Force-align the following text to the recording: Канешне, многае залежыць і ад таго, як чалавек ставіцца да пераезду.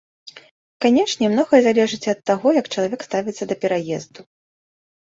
Канешне, 0.85 1.29
многае 1.35 1.61
залежыць 1.67 2.01
і 2.09 2.11
ад 2.15 2.25
таго, 2.31 2.47
як 2.61 2.73
чалавек 2.77 2.99
ставіцца 3.11 3.43
да 3.55 3.61
пераезду. 3.65 4.29